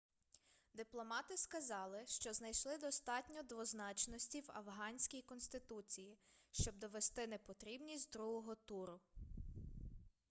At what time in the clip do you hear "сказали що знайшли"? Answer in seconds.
1.37-2.77